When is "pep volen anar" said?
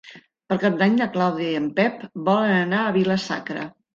1.81-2.79